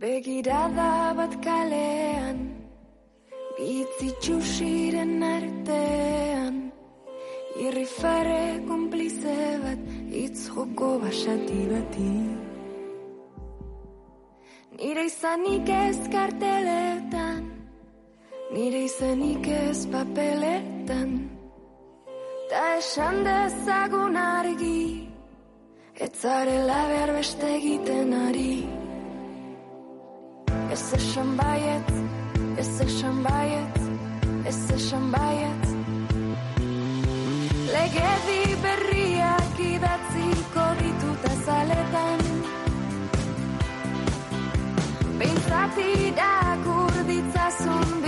Begirada 0.00 1.12
bat 1.12 1.34
kalean, 1.44 2.38
bitzitxusiren 3.56 5.20
artean, 5.20 6.56
irrifare 7.64 8.64
konplize 8.70 9.36
bat, 9.64 9.82
itz 10.22 10.46
joko 10.54 10.88
basati 11.04 11.60
bati. 11.74 12.14
Nire 14.78 15.04
izanik 15.10 15.68
ez 15.68 16.00
karteletan, 16.16 17.44
nire 18.56 18.84
izanik 18.88 19.52
ez 19.58 19.84
papeletan, 19.92 21.16
ta 22.48 22.66
esan 22.80 23.24
dezagun 23.28 24.16
argi, 24.16 24.84
ez 26.00 26.14
zarela 26.22 26.84
behar 26.88 27.18
beste 27.20 27.56
egiten 27.60 28.22
ari. 28.26 28.79
Ez 30.70 30.92
esan 30.94 31.36
baiet, 31.36 31.90
ez 32.56 32.80
esan 32.80 33.22
baiet, 33.22 33.78
ez 34.44 34.70
esan 34.74 35.10
baiet 35.10 35.64
Legedi 37.72 38.54
berriak 38.62 39.58
idatziko 39.66 40.66
ditut 40.80 41.26
azaletan 41.32 42.22
Bintzat 45.18 45.82
irakur 45.86 47.02
ditzazun 47.10 47.99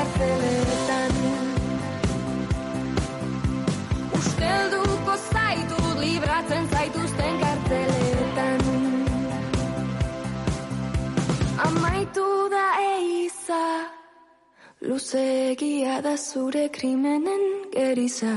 kartzeletan 0.00 1.16
Ustelduko 4.18 5.16
zaitu 5.32 5.80
libratzen 6.00 6.68
zaituzten 6.72 7.40
kartzeletan 7.42 8.64
Amaitu 11.66 12.28
da 12.54 12.64
eiza 12.86 13.60
Luzegia 14.88 16.00
da 16.00 16.16
zure 16.16 16.68
krimenen 16.72 17.44
geriza 17.76 18.34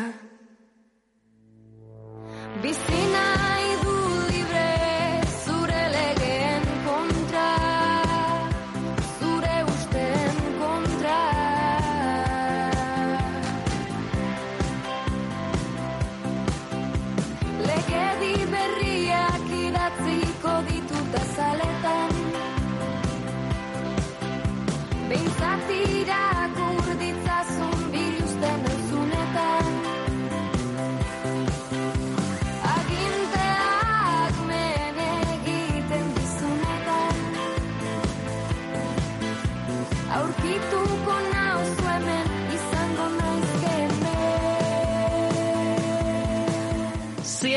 Aurkituko 40.34 41.16
nauzu 41.32 41.34
hemen 41.34 41.43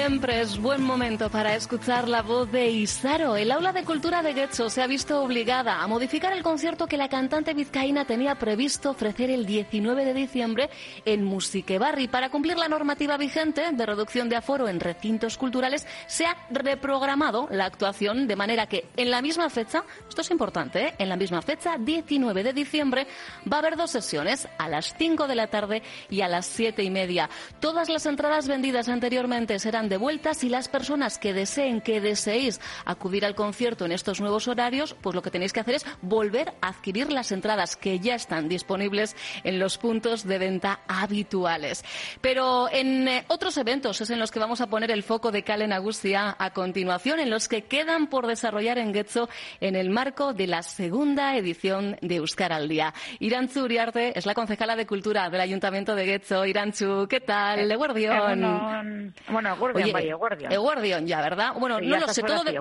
Siempre 0.06 0.40
es 0.40 0.62
buen 0.62 0.84
momento 0.84 1.30
para 1.30 1.56
escuchar 1.56 2.08
la 2.08 2.22
voz 2.22 2.52
de 2.52 2.70
Isaro. 2.70 3.34
El 3.34 3.50
aula 3.50 3.72
de 3.72 3.82
cultura 3.82 4.22
de 4.22 4.34
Getxo 4.34 4.70
se 4.70 4.80
ha 4.80 4.86
visto 4.86 5.20
obligada 5.20 5.82
a 5.82 5.86
modificar 5.88 6.32
el 6.32 6.44
concierto 6.44 6.86
que 6.86 6.96
la 6.96 7.08
cantante 7.08 7.54
vizcaína 7.54 8.04
tenía 8.04 8.36
previsto 8.36 8.90
ofrecer 8.90 9.30
el 9.30 9.44
19 9.44 10.04
de 10.04 10.14
diciembre 10.14 10.70
en 11.04 11.24
Musiquebarri. 11.24 12.06
Para 12.06 12.30
cumplir 12.30 12.56
la 12.56 12.68
normativa 12.68 13.16
vigente 13.16 13.72
de 13.72 13.84
reducción 13.84 14.28
de 14.28 14.36
aforo 14.36 14.68
en 14.68 14.78
recintos 14.78 15.36
culturales, 15.36 15.84
se 16.06 16.24
ha 16.24 16.36
reprogramado 16.50 17.48
la 17.50 17.64
actuación 17.64 18.28
de 18.28 18.36
manera 18.36 18.68
que 18.68 18.84
en 18.96 19.10
la 19.10 19.20
misma 19.20 19.50
fecha, 19.50 19.82
esto 20.08 20.20
es 20.20 20.30
importante, 20.30 20.86
¿eh? 20.86 20.94
en 20.98 21.08
la 21.08 21.16
misma 21.16 21.42
fecha, 21.42 21.78
19 21.78 22.44
de 22.44 22.52
diciembre, 22.52 23.08
va 23.52 23.56
a 23.56 23.58
haber 23.58 23.76
dos 23.76 23.90
sesiones, 23.90 24.46
a 24.56 24.68
las 24.68 24.94
5 24.96 25.26
de 25.26 25.34
la 25.34 25.48
tarde 25.48 25.82
y 26.10 26.20
a 26.20 26.28
las 26.28 26.46
7 26.46 26.80
y 26.84 26.90
media. 26.90 27.28
Todas 27.58 27.88
las 27.88 28.06
entradas 28.06 28.46
vendidas 28.46 28.88
anteriormente 28.88 29.58
serán 29.58 29.88
devueltas 29.96 30.44
y 30.44 30.50
las 30.50 30.68
personas 30.68 31.16
que 31.16 31.32
deseen, 31.32 31.80
que 31.80 32.02
deseéis 32.02 32.60
acudir 32.84 33.24
al 33.24 33.34
concierto 33.34 33.86
en 33.86 33.92
estos 33.92 34.20
nuevos 34.20 34.46
horarios, 34.46 34.94
pues 35.00 35.16
lo 35.16 35.22
que 35.22 35.30
tenéis 35.30 35.54
que 35.54 35.60
hacer 35.60 35.76
es 35.76 35.86
volver 36.02 36.52
a 36.60 36.68
adquirir 36.68 37.10
las 37.10 37.32
entradas 37.32 37.76
que 37.76 37.98
ya 37.98 38.14
están 38.14 38.46
disponibles 38.46 39.16
en 39.42 39.58
los 39.58 39.78
puntos 39.78 40.24
de 40.24 40.36
venta 40.36 40.80
habituales. 40.86 41.82
Pero 42.20 42.68
en 42.70 43.08
eh, 43.08 43.24
otros 43.28 43.56
eventos 43.56 43.98
es 44.02 44.10
en 44.10 44.18
los 44.18 44.30
que 44.30 44.38
vamos 44.38 44.60
a 44.60 44.66
poner 44.66 44.90
el 44.90 45.02
foco 45.02 45.32
de 45.32 45.44
Calen 45.44 45.72
Agustia 45.72 46.36
a 46.38 46.50
continuación, 46.50 47.18
en 47.18 47.30
los 47.30 47.48
que 47.48 47.64
quedan 47.64 48.08
por 48.08 48.26
desarrollar 48.26 48.76
en 48.76 48.92
Getxo 48.92 49.30
en 49.62 49.76
el 49.76 49.88
marco 49.88 50.34
de 50.34 50.46
la 50.46 50.62
segunda 50.62 51.38
edición 51.38 51.96
de 52.02 52.16
Euskar 52.16 52.52
al 52.52 52.68
Día. 52.68 52.92
Irantzu 53.18 53.64
Uriarte 53.64 54.18
es 54.18 54.26
la 54.26 54.34
concejala 54.34 54.76
de 54.76 54.86
Cultura 54.86 55.30
del 55.30 55.40
Ayuntamiento 55.40 55.94
de 55.94 56.04
Getxo. 56.04 56.44
Irantzu, 56.44 57.06
¿qué 57.08 57.20
tal? 57.20 57.72
Eguerdión. 57.72 58.44
Egunon. 58.44 59.14
Bueno, 59.30 59.56
Oye, 59.74 59.85
bai, 59.92 60.08
Eguardión. 60.08 60.52
Eguardión 60.52 61.06
ya, 61.06 61.20
¿verdad? 61.20 61.52
Bueno, 61.58 61.78
Sí, 61.78 61.86
no 61.86 61.98
lo 61.98 62.08
sé, 62.08 62.22
todo 62.22 62.44
de- 62.44 62.60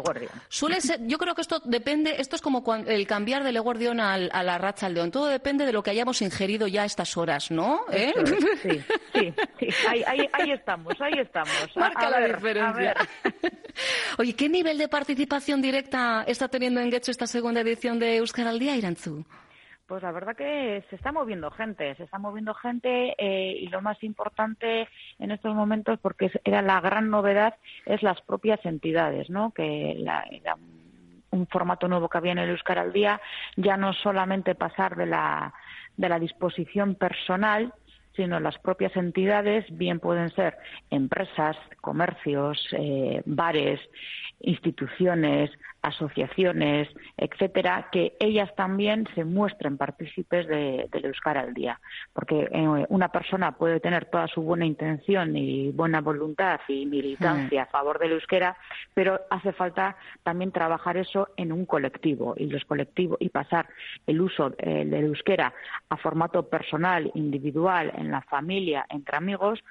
suele 0.49 0.81
ser, 0.81 0.99
yo 1.05 1.17
creo 1.17 1.35
que 1.35 1.41
esto 1.41 1.59
depende, 1.63 2.15
esto 2.19 2.35
es 2.35 2.41
como 2.41 2.63
cuan- 2.63 2.85
el 2.87 3.05
cambiar 3.07 3.43
del 3.43 3.55
Eguardión 3.57 3.99
al, 3.99 4.29
a 4.33 4.43
la 4.43 4.57
racha 4.57 4.85
al 4.87 4.93
león, 4.93 5.11
todo 5.11 5.27
depende 5.27 5.65
de 5.65 5.71
lo 5.73 5.83
que 5.83 5.89
hayamos 5.91 6.21
ingerido 6.21 6.67
ya 6.67 6.83
a 6.83 6.85
estas 6.85 7.15
horas, 7.17 7.51
¿no? 7.51 7.81
¿Eh? 7.91 8.13
Es, 8.15 8.29
Sí, 8.63 8.83
sí, 9.13 9.33
sí. 9.59 9.67
Ahí, 9.87 10.03
ahí, 10.05 10.29
ahí 10.33 10.51
estamos, 10.51 10.93
ahí 10.99 11.13
estamos. 11.19 11.53
Marca 11.75 12.07
a 12.07 12.09
la 12.09 12.19
ver, 12.19 12.35
diferencia. 12.35 12.95
Oye, 14.17 14.33
¿qué 14.35 14.49
nivel 14.49 14.77
de 14.77 14.87
participación 14.87 15.61
directa 15.61 16.23
está 16.27 16.47
teniendo 16.47 16.79
en 16.81 16.91
Getxo 16.91 17.11
esta 17.11 17.27
segunda 17.27 17.61
edición 17.61 17.99
de 17.99 18.17
Euskal 18.17 18.47
al 18.47 18.59
Día, 18.59 18.75
Irantzu? 18.75 19.25
Pues 19.87 20.01
la 20.01 20.11
verdad 20.11 20.35
que 20.35 20.83
se 20.89 20.95
está 20.95 21.11
moviendo 21.11 21.51
gente, 21.51 21.93
se 21.95 22.03
está 22.03 22.17
moviendo 22.17 22.55
gente 22.55 23.13
eh, 23.19 23.55
y 23.59 23.67
lo 23.67 23.81
más 23.81 24.03
importante 24.03 24.87
en 25.19 25.29
estos 25.29 25.53
momentos, 25.53 25.99
porque 26.01 26.31
era 26.43 26.63
la 26.63 26.81
gran 26.81 27.11
novedad, 27.11 27.55
es 27.85 28.01
las 28.01 28.19
propias 28.21 28.65
entidades, 28.65 29.29
¿no? 29.29 29.51
Que 29.51 29.93
la, 29.99 30.25
un 31.29 31.45
formato 31.47 31.87
nuevo 31.87 32.09
que 32.09 32.17
había 32.17 32.31
en 32.31 32.39
el 32.39 32.49
Euskara 32.49 32.81
al 32.81 32.93
Día, 32.93 33.21
ya 33.57 33.77
no 33.77 33.93
solamente 33.93 34.55
pasar 34.55 34.95
de 34.95 35.05
la, 35.05 35.53
de 35.97 36.09
la 36.09 36.17
disposición 36.17 36.95
personal, 36.95 37.71
sino 38.15 38.39
las 38.39 38.57
propias 38.59 38.95
entidades, 38.95 39.65
bien 39.69 39.99
pueden 39.99 40.29
ser 40.31 40.57
empresas, 40.89 41.57
comercios, 41.81 42.57
eh, 42.71 43.21
bares, 43.25 43.79
instituciones, 44.39 45.51
asociaciones, 45.85 46.89
etcétera, 47.15 47.89
que 47.91 48.15
ellas 48.19 48.53
también 48.55 49.07
se 49.13 49.23
muestren 49.23 49.77
partícipes 49.77 50.47
de, 50.47 50.87
del 50.91 51.05
Euskara 51.05 51.41
al 51.41 51.53
día. 51.53 51.79
Porque 52.13 52.47
eh, 52.51 52.85
una 52.89 53.09
persona 53.09 53.51
puede 53.51 53.79
tener 53.79 54.05
toda 54.05 54.27
su 54.27 54.41
buena 54.41 54.65
intención 54.65 55.35
y 55.37 55.71
buena 55.71 56.01
voluntad 56.01 56.59
y 56.67 56.85
militancia 56.85 57.63
a 57.63 57.65
favor 57.67 57.99
del 57.99 58.13
euskera, 58.13 58.57
pero 58.93 59.21
hace 59.29 59.51
falta 59.53 59.95
también 60.23 60.51
trabajar 60.51 60.97
eso 60.97 61.29
en 61.37 61.51
un 61.51 61.65
colectivo 61.65 62.33
y 62.37 62.47
los 62.47 62.65
colectivos 62.65 63.17
y 63.19 63.29
pasar 63.29 63.67
el 64.07 64.21
uso 64.21 64.53
eh, 64.57 64.85
del 64.85 65.05
euskera 65.05 65.53
a 65.89 65.97
formato 65.97 66.49
personal, 66.49 67.11
individual, 67.13 67.91
en 67.95 68.11
la 68.11 68.21
familia, 68.21 68.85
entre 68.89 69.17
amigos, 69.17 69.63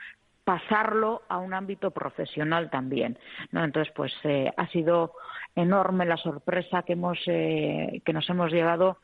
pasarlo 0.45 1.23
a 1.29 1.39
un 1.39 1.55
ámbito 1.55 1.91
profesional 1.91 2.71
también. 2.71 3.19
Entonces, 3.53 3.93
pues 3.97 4.13
eh, 4.25 4.53
ha 4.57 4.67
sido 4.69 5.15
enorme 5.57 6.05
la 6.05 6.17
sorpresa 6.17 6.83
que, 6.83 6.93
hemos, 6.93 7.19
eh, 7.27 8.03
que 8.05 8.13
nos 8.13 8.29
hemos 8.29 8.53
llevado 8.53 8.99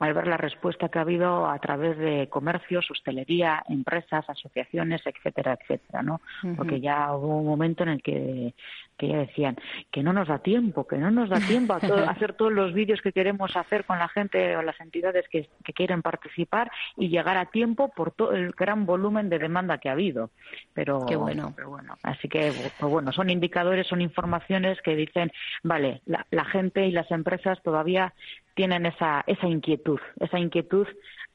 al 0.00 0.14
ver 0.14 0.26
la 0.26 0.38
respuesta 0.38 0.88
que 0.88 0.98
ha 0.98 1.02
habido 1.02 1.46
a 1.46 1.58
través 1.58 1.96
de 1.98 2.28
comercios, 2.30 2.90
hostelería, 2.90 3.62
empresas, 3.68 4.28
asociaciones, 4.28 5.02
etcétera, 5.04 5.58
etcétera, 5.60 6.02
¿no? 6.02 6.20
Porque 6.56 6.80
ya 6.80 7.14
hubo 7.14 7.38
un 7.38 7.46
momento 7.46 7.82
en 7.82 7.90
el 7.90 8.02
que, 8.02 8.54
que 8.96 9.08
ya 9.08 9.18
decían 9.18 9.56
que 9.90 10.02
no 10.02 10.12
nos 10.14 10.28
da 10.28 10.38
tiempo, 10.38 10.86
que 10.86 10.96
no 10.96 11.10
nos 11.10 11.28
da 11.28 11.38
tiempo 11.38 11.74
a, 11.74 11.76
hacer 12.10 12.32
todos 12.32 12.52
los 12.52 12.72
vídeos 12.72 13.02
que 13.02 13.12
queremos 13.12 13.56
hacer 13.56 13.84
con 13.84 13.98
la 13.98 14.08
gente 14.08 14.56
o 14.56 14.62
las 14.62 14.80
entidades 14.80 15.26
que, 15.28 15.48
quieren 15.74 16.02
participar 16.02 16.70
y 16.96 17.08
llegar 17.08 17.38
a 17.38 17.46
tiempo 17.46 17.92
por 17.94 18.10
todo 18.10 18.32
el 18.32 18.50
gran 18.50 18.84
volumen 18.84 19.30
de 19.30 19.38
demanda 19.38 19.78
que 19.78 19.88
ha 19.88 19.92
habido. 19.92 20.30
Pero, 20.74 21.06
Qué 21.06 21.16
bueno. 21.16 21.54
Pero 21.56 21.70
bueno, 21.70 21.96
así 22.02 22.28
que 22.28 22.52
pues 22.78 22.92
bueno, 22.92 23.12
son 23.12 23.30
indicadores, 23.30 23.86
son 23.86 24.00
informaciones 24.00 24.82
que 24.82 24.96
dicen, 24.96 25.30
vale, 25.62 26.02
la, 26.06 26.26
la 26.30 26.44
gente 26.44 26.86
y 26.86 26.90
las 26.90 27.10
empresas 27.10 27.62
todavía 27.62 28.12
tienen 28.54 28.86
esa, 28.86 29.22
esa 29.26 29.46
inquietud, 29.46 30.00
esa 30.20 30.38
inquietud 30.38 30.86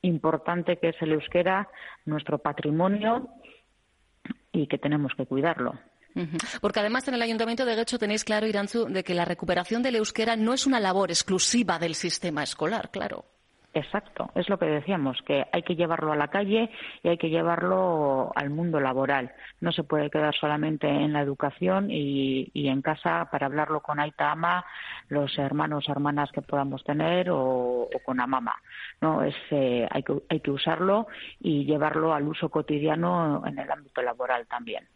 importante 0.01 0.77
que 0.77 0.89
es 0.89 0.95
el 1.01 1.13
euskera, 1.13 1.67
nuestro 2.05 2.37
patrimonio 2.37 3.29
y 4.51 4.67
que 4.67 4.77
tenemos 4.77 5.13
que 5.15 5.25
cuidarlo. 5.25 5.73
Porque 6.61 6.79
además 6.79 7.07
en 7.07 7.15
el 7.15 7.21
Ayuntamiento 7.21 7.65
de 7.65 7.75
Guecho 7.75 7.99
tenéis 7.99 8.23
claro, 8.23 8.47
Iranzu, 8.47 8.85
de 8.85 9.03
que 9.03 9.13
la 9.13 9.25
recuperación 9.25 9.83
del 9.83 9.97
euskera 9.97 10.37
no 10.37 10.53
es 10.53 10.65
una 10.65 10.79
labor 10.79 11.11
exclusiva 11.11 11.77
del 11.77 11.93
sistema 11.93 12.43
escolar, 12.43 12.89
claro. 12.89 13.25
Exacto, 13.75 14.31
es 14.35 14.47
lo 14.47 14.57
que 14.57 14.67
decíamos, 14.67 15.21
que 15.27 15.45
hay 15.51 15.61
que 15.63 15.75
llevarlo 15.75 16.13
a 16.13 16.15
la 16.15 16.29
calle 16.29 16.69
y 17.03 17.09
hay 17.09 17.17
que 17.17 17.29
llevarlo 17.29 18.31
al 18.33 18.49
mundo 18.49 18.79
laboral. 18.79 19.33
No 19.59 19.73
se 19.73 19.83
puede 19.83 20.09
quedar 20.09 20.33
solamente 20.33 20.87
en 20.87 21.11
la 21.11 21.19
educación 21.19 21.91
y, 21.91 22.49
en 22.53 22.81
casa 22.81 23.27
para 23.29 23.47
hablarlo 23.47 23.81
con 23.81 23.99
Aita 23.99 24.31
Ama, 24.31 24.65
los 25.09 25.37
hermanos 25.37 25.89
o 25.89 25.91
hermanas 25.91 26.31
que 26.31 26.41
podamos 26.41 26.85
tener 26.85 27.29
o, 27.29 27.89
con 28.05 28.21
Amama. 28.21 28.55
No, 29.01 29.21
es, 29.21 29.35
eh, 29.51 29.85
hay, 29.91 30.03
que, 30.03 30.13
hay 30.29 30.39
que 30.39 30.51
usarlo 30.51 31.07
y 31.41 31.65
llevarlo 31.65 32.13
al 32.13 32.29
uso 32.29 32.47
cotidiano 32.47 33.43
en 33.45 33.59
el 33.59 33.69
ámbito 33.69 34.01
laboral 34.01 34.47
también. 34.47 34.87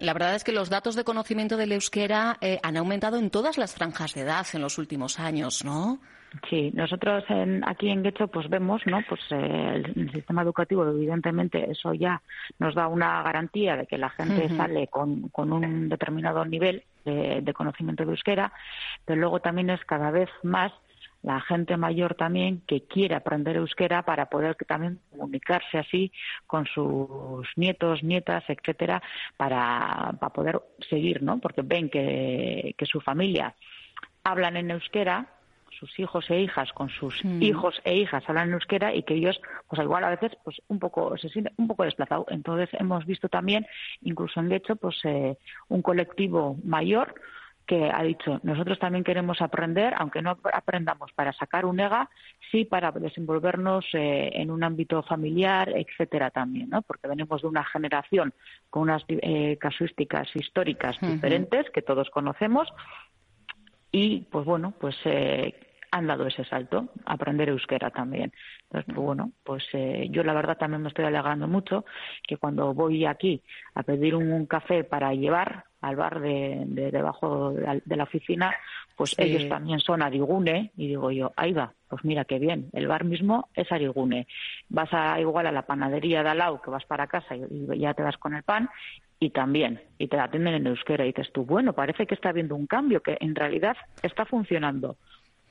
La 0.00 0.12
verdad 0.14 0.34
es 0.34 0.42
que 0.42 0.50
los 0.50 0.68
datos 0.68 0.96
de 0.96 1.04
conocimiento 1.04 1.56
del 1.56 1.70
euskera 1.70 2.38
eh, 2.40 2.58
han 2.64 2.76
aumentado 2.76 3.18
en 3.18 3.30
todas 3.30 3.56
las 3.56 3.76
franjas 3.76 4.14
de 4.14 4.22
edad 4.22 4.46
en 4.52 4.62
los 4.62 4.78
últimos 4.78 5.20
años, 5.20 5.64
¿no? 5.64 6.00
Sí, 6.48 6.70
nosotros 6.74 7.24
aquí 7.66 7.88
en 7.90 8.02
Guecho 8.02 8.28
pues 8.28 8.48
vemos, 8.48 8.82
¿no? 8.86 9.00
Pues 9.08 9.20
eh, 9.30 9.82
el, 9.94 10.10
sistema 10.12 10.42
educativo 10.42 10.86
evidentemente 10.86 11.70
eso 11.70 11.94
ya 11.94 12.20
nos 12.58 12.74
da 12.74 12.88
una 12.88 13.22
garantía 13.22 13.76
de 13.76 13.86
que 13.86 13.98
la 13.98 14.10
gente 14.10 14.48
sale 14.56 14.88
con, 14.88 15.30
un 15.34 15.88
determinado 15.88 16.44
nivel 16.44 16.82
de, 17.04 17.52
conocimiento 17.54 18.04
de 18.04 18.10
euskera, 18.10 18.52
pero 19.04 19.20
luego 19.20 19.40
también 19.40 19.70
es 19.70 19.84
cada 19.84 20.10
vez 20.10 20.28
más 20.42 20.72
la 21.22 21.40
gente 21.40 21.76
mayor 21.76 22.14
también 22.14 22.62
que 22.66 22.82
quiere 22.82 23.14
aprender 23.14 23.56
euskera 23.56 24.02
para 24.02 24.26
poder 24.26 24.56
también 24.66 25.00
comunicarse 25.10 25.78
así 25.78 26.12
con 26.46 26.66
sus 26.66 27.46
nietos, 27.56 28.02
nietas, 28.02 28.44
etcétera, 28.48 29.02
para, 29.36 30.14
para 30.20 30.32
poder 30.32 30.60
seguir, 30.88 31.22
¿no? 31.22 31.38
Porque 31.38 31.62
ven 31.62 31.88
que, 31.88 32.74
que 32.76 32.86
su 32.86 33.00
familia 33.00 33.54
hablan 34.22 34.56
en 34.56 34.70
euskera 34.70 35.35
sus 35.78 35.98
hijos 35.98 36.28
e 36.30 36.40
hijas 36.40 36.72
con 36.72 36.88
sus 36.88 37.24
mm. 37.24 37.42
hijos 37.42 37.80
e 37.84 37.96
hijas 37.96 38.24
hablan 38.28 38.48
en 38.48 38.54
euskera 38.54 38.94
y 38.94 39.02
que 39.02 39.14
ellos 39.14 39.40
pues 39.68 39.80
igual 39.82 40.04
a 40.04 40.10
veces 40.10 40.32
pues 40.44 40.60
un 40.68 40.78
poco 40.78 41.16
se 41.18 41.28
sienten 41.28 41.54
un 41.56 41.68
poco 41.68 41.84
desplazados. 41.84 42.26
Entonces 42.30 42.68
hemos 42.72 43.04
visto 43.06 43.28
también 43.28 43.66
incluso 44.02 44.40
en 44.40 44.52
hecho 44.52 44.76
pues 44.76 44.96
eh, 45.04 45.36
un 45.68 45.82
colectivo 45.82 46.56
mayor 46.64 47.14
que 47.66 47.90
ha 47.92 48.02
dicho 48.02 48.40
nosotros 48.44 48.78
también 48.78 49.04
queremos 49.04 49.42
aprender 49.42 49.92
aunque 49.98 50.22
no 50.22 50.38
aprendamos 50.52 51.12
para 51.12 51.32
sacar 51.32 51.66
un 51.66 51.80
EGA 51.80 52.08
sí 52.50 52.64
para 52.64 52.92
desenvolvernos 52.92 53.84
eh, 53.92 54.30
en 54.34 54.50
un 54.50 54.62
ámbito 54.62 55.02
familiar 55.02 55.72
etcétera 55.74 56.30
también 56.30 56.70
no 56.70 56.82
porque 56.82 57.08
venimos 57.08 57.42
de 57.42 57.48
una 57.48 57.64
generación 57.64 58.32
con 58.70 58.82
unas 58.82 59.04
eh, 59.08 59.58
casuísticas 59.60 60.28
históricas 60.34 60.96
diferentes 61.00 61.68
que 61.70 61.82
todos 61.82 62.08
conocemos. 62.10 62.68
Y 63.90 64.20
pues 64.30 64.44
bueno 64.44 64.72
pues 64.78 64.96
eh, 65.04 65.54
han 65.90 66.06
dado 66.06 66.26
ese 66.26 66.44
salto, 66.44 66.88
aprender 67.04 67.48
euskera 67.48 67.90
también. 67.90 68.32
Entonces, 68.64 68.94
pues 68.94 69.04
bueno, 69.04 69.32
pues 69.44 69.64
eh, 69.72 70.08
yo 70.10 70.22
la 70.22 70.34
verdad 70.34 70.58
también 70.58 70.82
me 70.82 70.88
estoy 70.88 71.04
alegrando 71.04 71.46
mucho 71.48 71.84
que 72.26 72.36
cuando 72.36 72.74
voy 72.74 73.04
aquí 73.04 73.42
a 73.74 73.82
pedir 73.82 74.14
un, 74.14 74.46
café 74.46 74.84
para 74.84 75.14
llevar 75.14 75.64
al 75.80 75.96
bar 75.96 76.20
de, 76.20 76.64
debajo 76.66 77.52
de 77.52 77.96
la, 77.96 78.02
oficina, 78.04 78.54
pues 78.96 79.14
ellos 79.18 79.48
también 79.48 79.78
son 79.80 80.02
arigune 80.02 80.72
y 80.76 80.88
digo 80.88 81.10
yo, 81.10 81.32
ahí 81.36 81.52
va, 81.52 81.72
pues 81.88 82.04
mira 82.04 82.24
qué 82.24 82.38
bien, 82.38 82.70
el 82.72 82.86
bar 82.86 83.04
mismo 83.04 83.48
es 83.54 83.70
arigune. 83.70 84.26
Vas 84.68 84.92
a 84.92 85.20
igual 85.20 85.46
a 85.46 85.52
la 85.52 85.62
panadería 85.62 86.22
de 86.22 86.30
al 86.30 86.38
lado 86.38 86.60
que 86.60 86.70
vas 86.70 86.84
para 86.84 87.06
casa 87.06 87.36
y, 87.36 87.78
ya 87.78 87.94
te 87.94 88.02
vas 88.02 88.16
con 88.16 88.34
el 88.34 88.42
pan 88.42 88.68
y 89.18 89.30
también, 89.30 89.80
y 89.98 90.08
te 90.08 90.18
atienden 90.18 90.54
en 90.54 90.66
euskera 90.66 91.04
y 91.04 91.08
dices 91.08 91.32
tú, 91.32 91.44
bueno, 91.44 91.72
parece 91.72 92.06
que 92.06 92.14
está 92.14 92.30
habiendo 92.30 92.54
un 92.54 92.66
cambio, 92.66 93.02
que 93.02 93.16
en 93.20 93.34
realidad 93.34 93.76
está 94.02 94.26
funcionando 94.26 94.96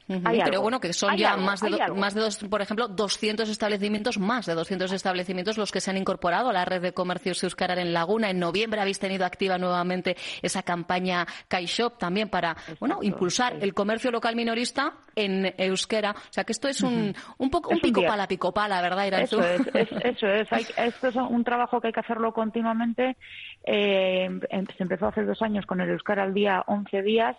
pero 0.07 0.61
bueno, 0.61 0.79
que 0.79 0.93
son 0.93 1.17
ya 1.17 1.35
más 1.37 1.61
de, 1.61 1.71
más 1.95 2.13
de 2.13 2.21
dos, 2.21 2.37
por 2.37 2.61
ejemplo, 2.61 2.87
200 2.87 3.49
establecimientos, 3.49 4.19
más 4.19 4.45
de 4.45 4.53
200 4.53 4.91
establecimientos 4.91 5.57
los 5.57 5.71
que 5.71 5.81
se 5.81 5.89
han 5.91 5.97
incorporado 5.97 6.49
a 6.49 6.53
la 6.53 6.65
red 6.65 6.81
de 6.81 6.93
comercios 6.93 7.43
Euskara 7.43 7.79
en 7.81 7.93
Laguna. 7.93 8.29
En 8.29 8.39
noviembre 8.39 8.81
habéis 8.81 8.99
tenido 8.99 9.25
activa 9.25 9.57
nuevamente 9.57 10.15
esa 10.41 10.63
campaña 10.63 11.25
Shop 11.49 11.97
también 11.97 12.29
para, 12.29 12.55
bueno, 12.79 12.99
impulsar 13.01 13.57
el 13.61 13.73
comercio 13.73 14.11
local 14.11 14.35
minorista 14.35 14.93
en 15.15 15.53
euskera. 15.57 16.11
O 16.11 16.33
sea 16.33 16.43
que 16.43 16.51
esto 16.51 16.67
es 16.67 16.81
un, 16.81 17.15
un 17.37 17.49
poco 17.49 17.71
un 17.71 17.79
pico 17.79 18.03
pala, 18.03 18.27
pico 18.27 18.53
pala, 18.53 18.81
¿verdad, 18.81 19.21
Eso 19.21 19.41
es, 19.41 19.61
eso 20.03 20.27
es. 20.27 20.47
esto 20.77 21.07
es 21.07 21.15
un 21.15 21.43
trabajo 21.43 21.81
que 21.81 21.87
hay 21.87 21.93
que 21.93 22.01
hacerlo 22.01 22.33
continuamente. 22.33 23.15
Eh, 23.63 24.25
em, 24.25 24.65
se 24.77 24.83
empezó 24.83 25.07
hace 25.07 25.23
dos 25.23 25.41
años 25.41 25.65
con 25.65 25.81
el 25.81 25.89
Euskara 25.89 26.23
al 26.23 26.33
día 26.33 26.63
11 26.67 27.01
días 27.01 27.35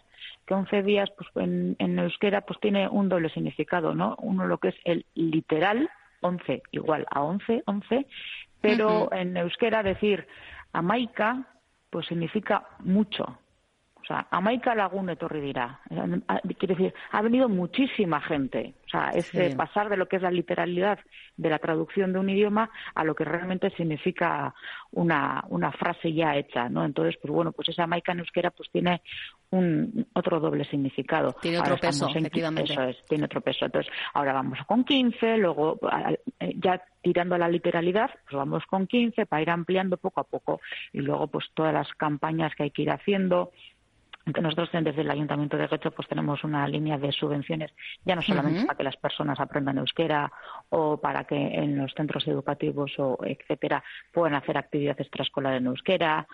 que 0.46 0.54
11 0.54 0.82
días 0.82 1.10
pues 1.16 1.28
en, 1.36 1.76
en, 1.78 1.98
euskera 1.98 2.40
pues 2.42 2.55
tiene 2.60 2.88
un 2.88 3.08
doble 3.08 3.28
significado, 3.30 3.94
¿no? 3.94 4.16
Uno 4.20 4.46
lo 4.46 4.58
que 4.58 4.68
es 4.68 4.76
el 4.84 5.06
literal, 5.14 5.90
11 6.20 6.62
igual 6.72 7.06
a 7.10 7.22
11, 7.22 7.62
11, 7.66 8.06
pero 8.60 9.12
en 9.12 9.36
euskera 9.36 9.82
decir 9.82 10.26
amaica 10.72 11.46
pues 11.90 12.06
significa 12.06 12.66
mucho, 12.80 13.38
o 14.06 14.14
sea, 14.14 14.28
amaika 14.30 14.72
lagun 14.76 15.10
etorri 15.10 15.40
dira. 15.40 15.80
Quiere 16.58 16.76
decir, 16.76 16.94
ha 17.10 17.22
venido 17.22 17.48
muchísima 17.48 18.20
gente. 18.20 18.74
O 18.86 18.88
sea, 18.88 19.10
es 19.10 19.56
pasar 19.56 19.88
de 19.88 19.96
lo 19.96 20.06
que 20.06 20.14
es 20.14 20.22
la 20.22 20.30
literalidad 20.30 21.00
de 21.36 21.50
la 21.50 21.58
traducción 21.58 22.12
de 22.12 22.20
un 22.20 22.30
idioma 22.30 22.70
a 22.94 23.02
lo 23.02 23.16
que 23.16 23.24
realmente 23.24 23.70
significa 23.70 24.54
una, 24.92 25.42
una 25.48 25.72
frase 25.72 26.12
ya 26.12 26.36
hecha, 26.36 26.68
¿no? 26.68 26.84
Entonces, 26.84 27.16
pues 27.20 27.34
bueno, 27.34 27.50
pues 27.50 27.68
esa 27.68 27.82
amaika 27.82 28.12
en 28.12 28.20
euskera 28.20 28.52
pues 28.52 28.70
tiene 28.70 29.02
un 29.50 30.06
otro 30.14 30.40
doble 30.40 30.64
significado. 30.64 31.34
Tiene 31.40 31.58
otro 31.58 31.76
peso, 31.76 32.08
efectivamente. 32.08 32.72
Eso 32.72 32.82
es, 32.82 32.96
tiene 33.08 33.24
otro 33.24 33.40
peso. 33.40 33.64
Entonces, 33.64 33.92
ahora 34.14 34.32
vamos 34.32 34.58
con 34.66 34.84
15, 34.84 35.38
luego 35.38 35.78
eh, 36.40 36.54
ya 36.56 36.82
tirando 37.02 37.36
a 37.36 37.38
la 37.38 37.48
literalidad, 37.48 38.10
pues 38.24 38.36
vamos 38.36 38.64
con 38.66 38.86
15 38.86 39.26
para 39.26 39.42
ir 39.42 39.50
ampliando 39.50 39.96
poco 39.96 40.20
a 40.20 40.24
poco 40.24 40.60
y 40.92 41.00
luego 41.00 41.28
pues 41.28 41.46
todas 41.54 41.72
las 41.72 41.88
campañas 41.94 42.54
que 42.56 42.64
hay 42.64 42.70
que 42.70 42.82
ir 42.82 42.90
haciendo 42.90 43.52
nosotros 44.26 44.70
desde 44.72 45.02
el 45.02 45.10
Ayuntamiento 45.10 45.56
de 45.56 45.68
Guecho 45.68 45.92
pues 45.92 46.08
tenemos 46.08 46.42
una 46.42 46.66
línea 46.66 46.98
de 46.98 47.12
subvenciones 47.12 47.72
ya 48.04 48.16
no 48.16 48.22
solamente 48.22 48.64
para 48.64 48.76
que 48.76 48.82
las 48.82 48.96
personas 48.96 49.38
aprendan 49.38 49.78
euskera 49.78 50.32
o 50.70 50.96
para 50.96 51.24
que 51.24 51.36
en 51.36 51.78
los 51.78 51.92
centros 51.94 52.26
educativos 52.26 52.92
o 52.98 53.18
etcétera 53.24 53.84
puedan 54.12 54.34
hacer 54.34 54.58
actividades 54.58 55.00
extraescolar 55.00 55.54
en 55.54 55.66
euskera. 55.66 56.26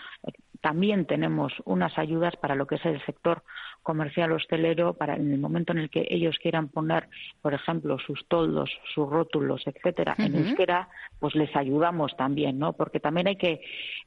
También 0.61 1.07
tenemos 1.07 1.53
unas 1.65 1.99
ayudas 1.99 2.37
para 2.37 2.55
lo 2.55 2.67
que 2.67 2.77
es 2.77 2.87
el 2.87 3.05
sector 3.05 3.43
comercial 3.83 4.33
hostelero 4.33 4.95
para 4.95 5.17
en 5.17 5.33
el 5.33 5.41
momento 5.41 5.73
en 5.73 5.79
el 5.79 5.91
que 5.91 6.07
ellos 6.09 6.39
quieran 6.41 6.69
poner, 6.69 7.09
por 7.43 7.53
ejemplo, 7.53 7.99
sus 7.99 8.27
toldos, 8.29 8.71
sus 8.95 9.09
rótulos, 9.09 9.67
etcétera, 9.67 10.15
en 10.19 10.37
euskera, 10.37 10.89
pues 11.19 11.35
les 11.35 11.55
ayudamos 11.57 12.17
también, 12.17 12.59
¿no? 12.59 12.75
Porque 12.75 13.01
también 13.01 13.27
hay 13.27 13.37
que 13.37 13.61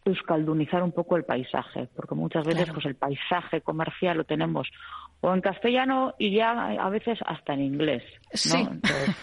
euskaldunizar 0.06 0.82
un 0.82 0.94
poco 0.94 1.18
el 1.18 1.26
paisaje, 1.26 1.90
porque 1.94 2.16
muchas 2.16 2.46
veces 2.48 2.72
pues 2.72 2.86
el 2.86 2.96
paisaje 2.96 3.62
comercial 3.76 4.18
lo 4.18 4.24
tenemos 4.24 4.68
o 5.22 5.34
en 5.34 5.42
castellano 5.42 6.14
y 6.20 6.36
ya 6.36 6.52
a 6.52 6.90
veces 6.90 7.18
hasta 7.26 7.54
en 7.54 7.62
inglés. 7.62 8.04
¿no? 8.04 8.38
Sí. 8.38 8.68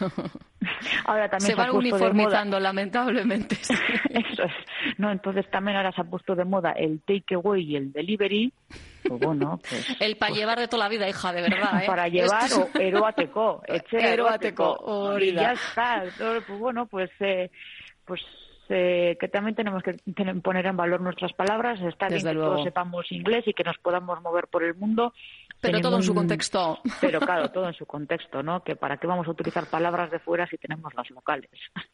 ahora 1.04 1.28
también 1.28 1.50
se, 1.50 1.54
van 1.54 1.70
uniformizando, 1.70 2.58
lamentablemente. 2.58 3.54
Eso 4.10 4.42
es. 4.42 4.98
No, 4.98 5.12
entonces 5.12 5.48
también 5.50 5.76
ahora 5.76 5.92
se 5.92 6.00
ha 6.00 6.04
puesto 6.04 6.34
de 6.34 6.44
moda 6.44 6.72
el 6.72 7.00
takeaway 7.02 7.62
y 7.62 7.76
el 7.76 7.92
delivery. 7.92 8.52
Pues 9.06 9.20
bueno, 9.20 9.60
pues, 9.68 9.96
el 10.00 10.16
para 10.16 10.30
pues 10.30 10.40
llevar 10.40 10.58
de 10.58 10.68
toda 10.68 10.84
la 10.84 10.88
vida, 10.88 11.08
hija, 11.08 11.32
de 11.32 11.42
verdad. 11.42 11.82
¿eh? 11.82 11.86
Para 11.86 12.08
llevar 12.08 12.50
o 12.52 12.78
eroateco. 12.78 13.62
Eroateco. 13.92 15.18
Y 15.20 15.34
ya 15.34 15.52
está. 15.52 16.04
Pues 16.18 16.58
bueno, 16.58 16.86
pues 16.86 17.10
eh, 17.20 17.50
pues 18.04 18.20
eh, 18.68 19.16
que 19.20 19.28
también 19.28 19.54
tenemos 19.54 19.82
que 19.82 19.96
poner 20.42 20.66
en 20.66 20.76
valor 20.76 21.00
nuestras 21.00 21.32
palabras, 21.32 21.80
está 21.80 22.08
bien 22.08 22.22
que 22.22 22.34
todos 22.34 22.62
sepamos 22.62 23.10
inglés 23.12 23.44
y 23.46 23.54
que 23.54 23.64
nos 23.64 23.78
podamos 23.78 24.20
mover 24.22 24.46
por 24.48 24.62
el 24.62 24.74
mundo 24.74 25.12
pero 25.62 25.80
todo 25.80 25.96
en 25.96 26.02
su 26.02 26.12
contexto. 26.12 26.80
Pero 27.00 27.20
claro, 27.20 27.48
todo 27.50 27.68
en 27.68 27.74
su 27.74 27.86
contexto, 27.86 28.42
¿no? 28.42 28.64
Que 28.64 28.74
para 28.74 28.96
qué 28.96 29.06
vamos 29.06 29.28
a 29.28 29.30
utilizar 29.30 29.66
palabras 29.66 30.10
de 30.10 30.18
fuera 30.18 30.44
si 30.48 30.58
tenemos 30.58 30.92
las 30.94 31.08
locales. 31.10 31.50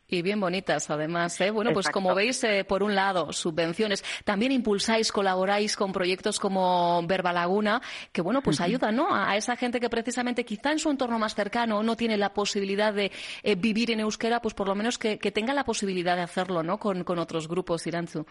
Y 0.07 0.23
bien 0.23 0.41
bonitas, 0.41 0.89
además. 0.89 1.39
¿eh? 1.43 1.51
Bueno, 1.51 1.73
pues 1.75 1.91
como 1.91 2.15
veis, 2.15 2.43
eh, 2.45 2.65
por 2.65 2.83
un 2.83 2.95
lado, 2.95 3.31
subvenciones. 3.31 4.03
También 4.25 4.53
impulsáis, 4.53 5.13
colaboráis 5.13 5.77
con 5.77 5.93
proyectos 5.93 6.41
como 6.41 7.03
Verba 7.07 7.35
Laguna, 7.35 7.83
que 8.11 8.23
bueno, 8.23 8.41
pues 8.41 8.63
ayudan, 8.63 8.97
¿no? 8.97 9.15
A, 9.15 9.37
esa 9.37 9.55
gente 9.55 9.81
que 9.81 9.91
precisamente 9.91 10.47
quizá 10.47 10.73
en 10.73 10.79
su 10.79 10.91
entorno 10.91 11.19
más 11.19 11.35
cercano 11.35 11.83
no 11.83 11.95
tiene 11.95 12.17
la 12.17 12.33
posibilidad 12.33 12.95
de 12.95 13.13
eh, 13.43 13.55
vivir 13.55 13.91
en 13.91 14.01
euskera, 14.01 14.41
pues 14.41 14.55
por 14.55 14.67
lo 14.67 14.75
menos 14.75 14.97
que, 14.97 15.19
tenga 15.19 15.53
la 15.53 15.65
posibilidad 15.65 16.17
de 16.17 16.23
hacerlo, 16.23 16.58
¿no? 16.63 16.79
Con, 16.79 17.05
con 17.05 17.19
otros 17.19 17.49
grupos, 17.49 17.87
Iranzu. 17.87 18.25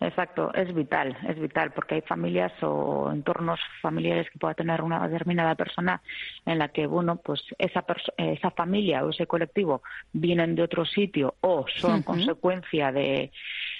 Exacto, 0.00 0.52
es 0.54 0.74
vital, 0.74 1.16
es 1.28 1.38
vital, 1.38 1.72
porque 1.72 1.96
hay 1.96 2.00
familias 2.02 2.52
o 2.62 3.10
entornos 3.12 3.60
familiares 3.80 4.28
que 4.30 4.38
pueda 4.38 4.54
tener 4.54 4.82
una 4.82 5.06
determinada 5.06 5.54
persona 5.54 6.02
en 6.44 6.58
la 6.58 6.68
que, 6.68 6.86
bueno, 6.86 7.16
pues 7.16 7.42
esa, 7.58 7.84
esa 8.16 8.50
familia 8.50 9.04
o 9.04 9.10
ese 9.10 9.26
colectivo 9.26 9.82
vienen 10.12 10.56
de 10.56 10.62
otro 10.62 10.84
sitio 10.84 11.34
o 11.40 11.64
son 11.68 12.02
consecuencia 12.02 12.92
de, 12.92 13.30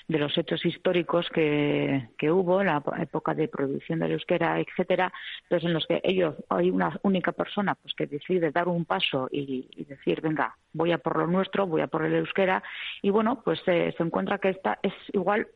de 0.09 0.19
los 0.19 0.37
hechos 0.37 0.65
históricos 0.67 1.29
que, 1.31 2.11
que 2.19 2.31
hubo 2.31 2.63
la 2.63 2.83
época 2.99 3.35
de 3.35 3.49
prohibición 3.49 4.01
del 4.01 4.13
euskera, 4.13 4.61
etcétera, 4.61 5.13
entonces 5.45 5.67
en 5.67 5.75
los 5.75 5.87
que 5.87 6.01
ellos 6.05 6.35
hay 6.51 6.71
una 6.71 6.99
única 7.03 7.33
persona 7.33 7.75
pues 7.75 7.95
que 7.95 8.07
decide 8.07 8.51
dar 8.51 8.69
un 8.69 8.85
paso 8.85 9.29
y, 9.31 9.69
decir 9.85 10.21
venga 10.21 10.57
voy 10.73 10.93
a 10.93 10.99
por 10.99 11.19
lo 11.19 11.27
nuestro, 11.27 11.67
voy 11.67 11.81
a 11.81 11.87
por 11.87 12.05
el 12.05 12.15
euskera 12.15 12.63
y 13.03 13.11
bueno 13.11 13.43
pues 13.45 13.61
se 13.65 13.95
encuentra 13.99 14.39
que 14.39 14.51
esta 14.51 14.79
es 14.83 14.93
igual 15.13 15.49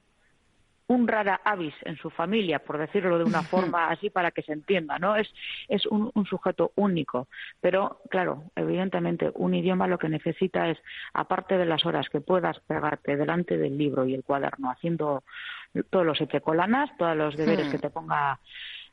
un 0.88 1.06
rara 1.06 1.40
avis 1.44 1.74
en 1.84 1.96
su 1.96 2.10
familia, 2.10 2.58
por 2.58 2.78
decirlo 2.78 3.18
de 3.18 3.24
una 3.24 3.42
forma 3.54 3.88
así 3.88 4.10
para 4.10 4.30
que 4.30 4.42
se 4.42 4.52
entienda, 4.52 4.98
¿no? 4.98 5.16
Es, 5.16 5.28
es 5.68 5.86
un, 5.86 6.10
sujeto 6.28 6.72
único. 6.74 7.28
Pero, 7.60 8.00
claro, 8.10 8.44
evidentemente, 8.56 9.30
un 9.34 9.54
idioma 9.54 9.86
lo 9.86 9.98
que 9.98 10.08
necesita 10.08 10.68
es, 10.68 10.78
aparte 11.12 11.56
de 11.56 11.66
las 11.66 11.86
horas 11.86 12.08
que 12.08 12.20
puedas 12.20 12.58
pegarte 12.60 13.16
delante 13.16 13.56
del 13.56 13.78
libro 13.78 14.06
y 14.06 14.14
el 14.14 14.24
cuaderno, 14.24 14.70
haciendo 14.70 15.22
todos 15.90 16.04
los 16.04 16.20
echecolanas, 16.20 16.90
todos 16.98 17.16
los 17.16 17.36
deberes 17.36 17.70
que 17.70 17.78
te 17.78 17.90
ponga 17.90 18.40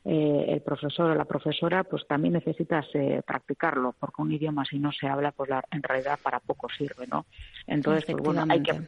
eh, 0.04 0.44
el 0.48 0.60
profesor 0.60 1.10
o 1.10 1.14
la 1.14 1.24
profesora, 1.24 1.82
pues 1.82 2.06
también 2.06 2.34
necesitas 2.34 2.86
eh, 2.94 3.22
practicarlo, 3.26 3.94
porque 3.98 4.22
un 4.22 4.30
idioma 4.30 4.64
si 4.64 4.78
no 4.78 4.92
se 4.92 5.08
habla, 5.08 5.32
pues 5.32 5.50
en 5.70 5.82
realidad 5.82 6.18
para 6.22 6.40
poco 6.40 6.68
sirve, 6.68 7.06
¿no? 7.08 7.26
Entonces, 7.66 8.04
pues 8.04 8.22
bueno, 8.22 8.44
hay 8.48 8.62
que 8.62 8.82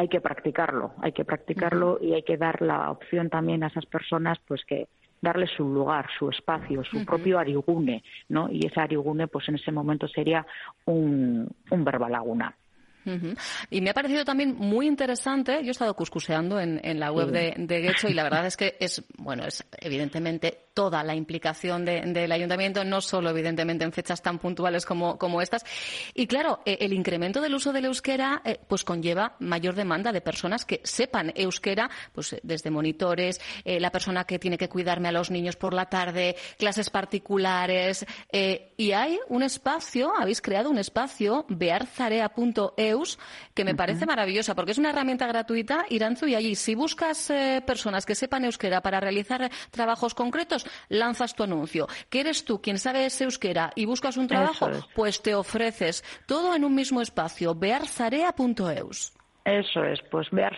hay 0.00 0.08
que 0.08 0.22
practicarlo, 0.22 0.94
hay 1.02 1.12
que 1.12 1.26
practicarlo 1.26 1.98
y 2.00 2.14
hay 2.14 2.22
que 2.22 2.38
dar 2.38 2.62
la 2.62 2.90
opción 2.90 3.28
también 3.28 3.62
a 3.62 3.66
esas 3.66 3.84
personas 3.84 4.38
pues 4.48 4.64
que 4.64 4.88
darle 5.20 5.46
su 5.46 5.62
lugar, 5.62 6.06
su 6.18 6.30
espacio, 6.30 6.82
su 6.84 7.04
propio 7.04 7.38
arigune, 7.38 8.02
¿no? 8.30 8.48
Y 8.50 8.66
ese 8.66 8.80
arigune 8.80 9.26
pues 9.28 9.46
en 9.50 9.56
ese 9.56 9.70
momento 9.70 10.08
sería 10.08 10.46
un, 10.86 11.46
un 11.70 11.84
verba 11.84 12.08
laguna. 12.08 12.56
Y 13.70 13.80
me 13.82 13.90
ha 13.90 13.94
parecido 13.94 14.24
también 14.24 14.54
muy 14.56 14.86
interesante, 14.86 15.60
yo 15.62 15.68
he 15.68 15.70
estado 15.70 15.94
cuscuseando 15.94 16.58
en, 16.58 17.00
la 17.00 17.12
web 17.12 17.28
de, 17.28 17.54
de 17.58 17.94
y 18.08 18.14
la 18.14 18.22
verdad 18.22 18.46
es 18.46 18.56
que 18.56 18.76
es, 18.80 19.04
bueno, 19.18 19.44
es 19.44 19.66
evidentemente 19.80 20.69
toda 20.74 21.02
la 21.02 21.14
implicación 21.14 21.84
del 21.84 22.32
ayuntamiento, 22.32 22.84
no 22.84 23.00
solo 23.00 23.30
evidentemente 23.30 23.84
en 23.84 23.92
fechas 23.92 24.22
tan 24.22 24.38
puntuales 24.38 24.84
como, 24.86 25.18
como 25.18 25.42
estas. 25.42 25.64
Y 26.14 26.26
claro, 26.26 26.60
eh, 26.64 26.78
el 26.80 26.92
incremento 26.92 27.40
del 27.40 27.54
uso 27.54 27.72
del 27.72 27.86
euskera 27.86 28.42
eh, 28.44 28.58
pues 28.66 28.84
conlleva 28.84 29.36
mayor 29.40 29.74
demanda 29.74 30.12
de 30.12 30.20
personas 30.20 30.64
que 30.64 30.80
sepan 30.84 31.32
euskera, 31.34 31.90
pues 32.12 32.32
eh, 32.34 32.40
desde 32.42 32.70
monitores, 32.70 33.40
la 33.64 33.90
persona 33.90 34.24
que 34.24 34.38
tiene 34.38 34.58
que 34.58 34.68
cuidarme 34.68 35.08
a 35.08 35.12
los 35.12 35.30
niños 35.30 35.56
por 35.56 35.74
la 35.74 35.86
tarde, 35.86 36.36
clases 36.58 36.90
particulares. 36.90 38.06
y 38.32 38.92
hay 38.92 39.18
un 39.28 39.42
espacio, 39.42 40.12
habéis 40.16 40.40
creado 40.40 40.70
un 40.70 40.78
espacio, 40.78 41.46
bearzarea.eus, 41.48 43.18
que 43.54 43.64
me 43.64 43.74
parece 43.74 44.06
maravillosa 44.06 44.54
porque 44.54 44.72
es 44.72 44.78
una 44.78 44.90
herramienta 44.90 45.26
gratuita, 45.26 45.84
Iranzu, 45.88 46.26
y 46.26 46.34
allí 46.34 46.54
si 46.54 46.74
buscas 46.74 47.32
personas 47.66 48.06
que 48.06 48.14
sepan 48.14 48.44
euskera 48.44 48.80
para 48.80 49.00
realizar 49.00 49.50
trabajos 49.70 50.14
concretos, 50.14 50.59
lanzas 50.88 51.34
tu 51.34 51.42
anuncio. 51.42 51.86
¿Que 52.08 52.20
eres 52.20 52.44
tú 52.44 52.60
quien 52.60 52.78
sabe 52.78 53.06
ese 53.06 53.24
euskera 53.24 53.72
y 53.74 53.86
buscas 53.86 54.16
un 54.16 54.26
trabajo? 54.26 54.70
Pues 54.94 55.22
te 55.22 55.34
ofreces 55.34 56.04
todo 56.26 56.54
en 56.54 56.64
un 56.64 56.74
mismo 56.74 57.00
espacio, 57.00 57.54
bearzarea.eus. 57.54 59.12
Eso 59.44 59.84
es, 59.84 60.00
pues 60.10 60.28
Bear 60.30 60.56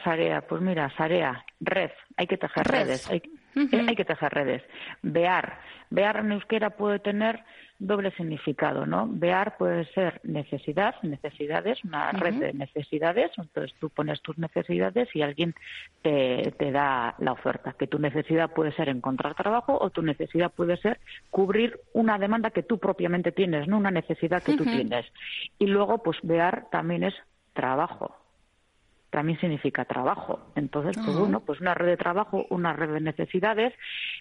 pues 0.49 0.61
mira, 0.61 0.91
Zarea, 0.97 1.45
red, 1.61 1.91
hay 2.17 2.27
que 2.27 2.37
tejer 2.37 2.67
redes, 2.67 3.09
hay, 3.09 3.23
hay, 3.55 3.97
que 3.97 4.05
tejer 4.05 4.33
redes. 4.33 4.63
Bear, 5.03 5.59
Bear 5.91 6.19
en 6.19 6.33
euskera 6.33 6.71
puede 6.71 6.99
tener 6.99 7.45
doble 7.79 8.13
significado, 8.13 8.87
¿no? 8.87 9.09
Bear 9.11 9.57
puede 9.57 9.85
ser 9.93 10.21
necesidad, 10.23 10.95
necesidades, 11.03 11.83
una 11.85 12.13
red 12.13 12.35
de 12.35 12.53
necesidades, 12.53 13.33
entonces 13.37 13.77
tú 13.81 13.91
pones 13.91 14.23
tus 14.23 14.39
necesidades 14.39 15.09
y 15.15 15.23
alguien 15.23 15.55
te, 16.01 16.55
te, 16.59 16.71
da 16.71 17.17
la 17.19 17.33
oferta, 17.33 17.75
que 17.77 17.89
tu 17.89 17.99
necesidad 17.99 18.53
puede 18.53 18.73
ser 18.73 18.89
encontrar 18.89 19.35
trabajo 19.35 19.77
o 19.81 19.91
tu 19.91 20.03
necesidad 20.03 20.53
puede 20.53 20.77
ser 20.77 21.01
cubrir 21.31 21.81
una 21.93 22.19
demanda 22.19 22.51
que 22.51 22.63
tú 22.63 22.79
propiamente 22.79 23.33
tienes, 23.33 23.67
no 23.67 23.79
una 23.79 23.91
necesidad 23.91 24.43
que 24.43 24.57
tú 24.57 24.65
tienes. 24.65 25.07
Y 25.59 25.67
luego, 25.67 26.03
pues 26.03 26.19
Bear 26.23 26.67
también 26.71 27.03
es 27.03 27.15
trabajo, 27.53 28.22
también 29.13 29.39
significa 29.39 29.85
trabajo. 29.85 30.41
Entonces, 30.57 30.97
pues 31.05 31.17
bueno, 31.17 31.41
pues 31.41 31.61
una 31.61 31.75
red 31.75 31.87
de 31.87 31.97
trabajo, 31.99 32.47
una 32.49 32.73
red 32.73 32.95
de 32.95 33.01
necesidades 33.01 33.75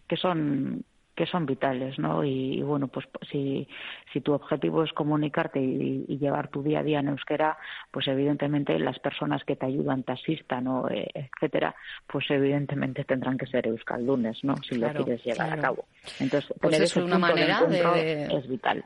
que 0.07 0.17
son 0.17 0.83
que 1.15 1.25
son 1.25 1.45
vitales, 1.45 1.99
¿no? 1.99 2.23
Y, 2.23 2.61
bueno, 2.61 2.87
pues 2.87 3.05
si, 3.29 3.67
si 4.11 4.21
tu 4.21 4.31
objetivo 4.33 4.83
es 4.83 4.93
comunicarte 4.93 5.59
y, 5.59 6.17
llevar 6.17 6.47
tu 6.47 6.63
día 6.63 6.79
a 6.79 6.83
día 6.83 6.99
en 6.99 7.09
euskera, 7.09 7.57
pues 7.91 8.07
evidentemente 8.07 8.79
las 8.79 8.97
personas 8.99 9.43
que 9.43 9.55
te 9.55 9.65
ayudan, 9.65 10.03
te 10.03 10.13
asistan, 10.13 10.67
o 10.67 10.89
eh, 10.89 11.09
etcétera, 11.13 11.75
pues 12.07 12.25
evidentemente 12.29 13.03
tendrán 13.03 13.37
que 13.37 13.45
ser 13.45 13.67
euskaldunes, 13.67 14.43
¿no? 14.43 14.55
Si 14.57 14.75
lo 14.75 14.89
quieres 14.93 15.23
llevar 15.23 15.51
a 15.51 15.57
cabo. 15.57 15.85
Entonces, 16.19 16.53
pues 16.59 16.79
es 16.79 16.95
una 16.95 17.19
manera 17.19 17.65
de, 17.65 18.25
es 18.25 18.47
vital. 18.47 18.83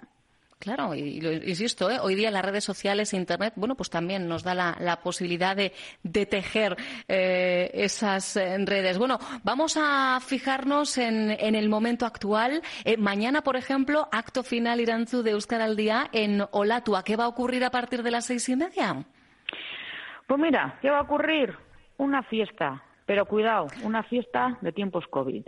Claro, 0.60 0.96
y, 0.96 1.20
lo 1.20 1.32
insisto, 1.34 1.92
¿eh? 1.92 2.00
hoy 2.02 2.16
día 2.16 2.32
las 2.32 2.44
redes 2.44 2.64
sociales 2.64 3.14
e 3.14 3.18
Internet, 3.18 3.54
bueno, 3.56 3.76
pues 3.76 3.90
también 3.90 4.28
nos 4.28 4.44
da 4.44 4.56
la, 4.56 5.00
posibilidad 5.04 5.56
de, 5.56 5.72
tejer 6.26 6.78
eh, 7.08 7.70
esas 7.74 8.38
eh, 8.38 8.58
redes. 8.66 8.98
Bueno, 8.98 9.20
vamos 9.44 9.78
a 9.78 10.20
fijarnos 10.22 10.98
en, 10.98 11.32
el 11.32 11.70
momento 11.70 12.06
actual. 12.06 12.62
mañana, 12.98 13.42
por 13.42 13.58
ejemplo, 13.58 14.08
acto 14.12 14.44
final 14.44 14.80
Iranzu 14.80 15.22
de 15.22 15.32
Euskar 15.32 15.62
al 15.62 15.76
Día 15.76 16.08
en 16.12 16.44
Olatua. 16.52 17.04
¿Qué 17.04 17.16
va 17.16 17.26
a 17.26 17.30
ocurrir 17.30 17.64
a 17.64 17.70
partir 17.70 18.02
de 18.02 18.12
las 18.12 18.26
seis 18.26 18.48
y 18.50 18.56
media? 18.56 19.06
Pues 20.26 20.40
mira, 20.40 20.80
¿qué 20.82 20.90
va 20.90 21.00
a 21.00 21.04
ocurrir? 21.04 21.56
Una 21.98 22.24
fiesta, 22.24 22.82
pero 23.06 23.26
cuidado, 23.26 23.68
una 23.84 24.04
fiesta 24.04 24.58
de 24.62 24.72
tiempos 24.72 25.06
COVID. 25.08 25.46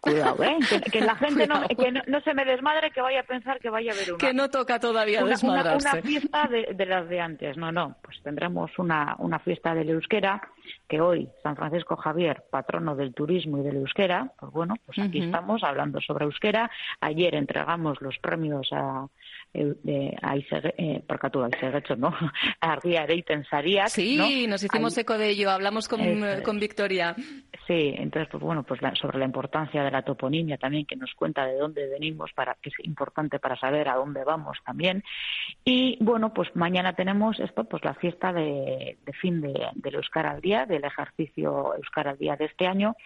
Cuidado, 0.00 0.42
¿eh? 0.44 0.58
Que, 0.92 1.00
la 1.00 1.16
gente 1.16 1.46
no, 1.46 1.66
que 1.68 1.92
no, 1.92 2.20
se 2.20 2.34
me 2.34 2.44
desmadre 2.44 2.90
que 2.90 3.00
vaya 3.00 3.20
a 3.20 3.24
pensar 3.24 3.58
que 3.58 3.68
vaya 3.68 3.92
a 3.92 3.94
haber 3.94 4.12
una... 4.12 4.18
Que 4.18 4.32
no 4.32 4.48
toca 4.48 4.78
todavía 4.78 5.20
una, 5.20 5.30
desmadrarse. 5.30 5.88
Una, 5.88 6.02
fiesta 6.02 6.48
de, 6.48 6.86
las 6.86 7.08
de 7.08 7.20
antes. 7.20 7.56
No, 7.56 7.72
no. 7.72 7.96
Pues 8.02 8.20
tendremos 8.22 8.70
una, 8.78 9.16
una 9.18 9.38
fiesta 9.40 9.74
del 9.74 9.90
euskera 9.90 10.40
que 10.88 11.00
hoy 11.00 11.28
San 11.42 11.56
Francisco 11.56 11.96
Javier, 11.96 12.44
patrono 12.50 12.94
del 12.94 13.14
turismo 13.14 13.58
y 13.58 13.62
del 13.62 13.76
euskera, 13.76 14.32
pues 14.38 14.52
bueno, 14.52 14.74
pues 14.84 14.98
aquí 14.98 15.20
estamos 15.20 15.62
hablando 15.62 16.00
sobre 16.00 16.24
euskera. 16.24 16.70
Ayer 17.00 17.34
entregamos 17.34 18.00
los 18.00 18.18
premios 18.18 18.68
a, 18.72 19.06
de, 19.52 20.16
a 20.22 20.36
eh, 20.36 21.02
¿no? 21.96 22.14
a 22.60 22.76
Ría 22.76 23.06
Sí, 23.88 24.46
nos 24.46 24.62
hicimos 24.62 24.96
eco 24.98 25.18
de 25.18 25.30
ello, 25.30 25.50
hablamos 25.50 25.88
con, 25.88 26.00
con 26.44 26.60
Victoria. 26.60 27.14
Sí, 27.66 27.94
entonces, 27.98 28.28
pues 28.30 28.42
bueno, 28.42 28.62
pues 28.62 28.80
sobre 28.98 29.18
la 29.18 29.26
importancia 29.26 29.82
de 29.84 29.90
la 29.90 30.02
toponimia 30.02 30.56
también, 30.56 30.86
que 30.86 30.96
nos 30.96 31.12
cuenta 31.14 31.46
de 31.46 31.56
dónde 31.56 31.86
venimos, 31.88 32.32
para 32.32 32.56
que 32.62 32.70
es 32.70 32.74
importante 32.84 33.38
para 33.38 33.58
saber 33.58 33.88
a 33.88 33.96
dónde 33.96 34.24
vamos 34.24 34.58
también. 34.64 35.04
Y 35.64 35.98
bueno, 36.00 36.32
pues 36.32 36.48
mañana 36.54 36.94
tenemos 36.94 37.38
esto, 37.40 37.64
pues 37.64 37.84
la 37.84 37.94
fiesta 37.94 38.32
de, 38.32 38.96
fin 39.20 39.40
de, 39.40 39.52
del 39.74 39.96
Euskar 39.96 40.26
al 40.26 40.40
Día, 40.40 40.57
del 40.66 40.84
ejercicio 40.84 41.74
Euskar 41.74 42.08
al 42.08 42.18
Día 42.18 42.36
de 42.36 42.46
este 42.46 42.66
año, 42.66 42.96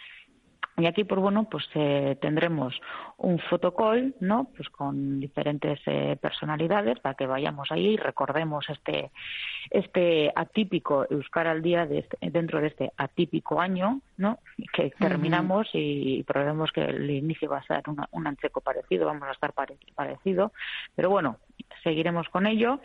y 0.79 0.87
aquí, 0.87 1.05
pues 1.05 1.21
bueno, 1.21 1.47
pues 1.51 1.69
eh, 1.75 2.17
tendremos 2.21 2.75
un 3.19 3.39
fotocall, 3.39 4.15
¿no? 4.21 4.49
Pues 4.57 4.71
con 4.71 5.21
diferentes 5.21 5.81
eh, 5.85 6.17
personalidades 6.21 6.99
para 7.01 7.15
que 7.15 7.27
vayamos 7.27 7.71
ahí 7.71 7.89
y 7.89 7.97
recordemos 7.99 8.65
este 8.71 9.11
este 9.71 10.33
atípico 10.35 11.07
Euskara 11.11 11.51
al 11.51 11.63
día 11.63 11.85
de 11.87 11.99
este, 11.99 12.17
dentro 12.31 12.61
de 12.61 12.69
este 12.69 12.93
atípico 12.97 13.61
año, 13.61 14.01
¿no? 14.17 14.39
Que 14.73 14.91
terminamos 14.99 15.69
y 15.75 16.23
probemos 16.23 16.73
que 16.73 16.85
el 16.85 17.11
inicio 17.11 17.51
va 17.51 17.59
a 17.59 17.67
ser 17.67 17.83
un 18.11 18.27
ancheco 18.27 18.63
parecido, 18.63 19.07
vamos 19.07 19.29
a 19.29 19.33
estar 19.33 19.53
parecido, 19.95 20.53
pero 20.95 21.11
bueno, 21.11 21.37
seguiremos 21.83 22.29
con 22.29 22.47
ello 22.47 22.81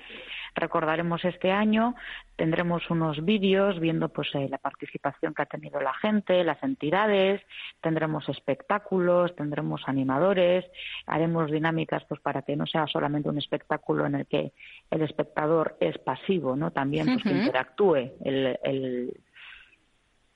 recordaremos 0.57 1.23
este 1.23 1.51
año, 1.51 1.95
tendremos 2.35 2.89
unos 2.89 3.23
vídeos 3.23 3.79
viendo 3.79 4.09
pues 4.09 4.27
eh, 4.33 4.47
la 4.49 4.57
participación 4.57 5.33
que 5.33 5.43
ha 5.43 5.45
tenido 5.45 5.79
la 5.79 5.93
gente, 5.93 6.43
las 6.43 6.61
entidades, 6.63 7.41
tendremos 7.81 8.27
espectáculos, 8.27 9.35
tendremos 9.35 9.81
animadores, 9.85 10.65
haremos 11.05 11.51
dinámicas 11.51 12.03
pues 12.05 12.19
para 12.21 12.41
que 12.41 12.55
no 12.55 12.65
sea 12.65 12.87
solamente 12.87 13.29
un 13.29 13.37
espectáculo 13.37 14.05
en 14.05 14.15
el 14.15 14.25
que 14.25 14.51
el 14.91 15.01
espectador 15.01 15.77
es 15.79 15.97
pasivo, 15.99 16.55
¿no? 16.55 16.71
También 16.71 17.05
pues 17.05 17.23
que 17.23 17.29
interactúe 17.29 17.95
el, 18.23 18.59
el 18.63 19.13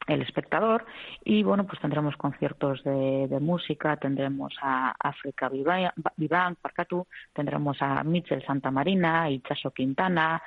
el 0.08 0.22
espectador 0.22 0.86
y 1.24 1.44
bueno 1.44 1.66
pues 1.66 1.80
tendremos 1.80 2.18
conciertos 2.18 2.84
de, 2.84 3.28
de 3.28 3.40
música 3.40 3.98
tendremos 3.98 4.54
a 4.62 4.96
África 5.00 5.50
Viván 5.50 6.56
Parcatú 6.62 7.08
tendremos 7.34 7.78
a 7.82 8.04
Michel 8.04 8.44
Santa 8.46 8.72
Marina 8.72 9.30
Chaso 9.42 9.72
Quintana 9.72 10.42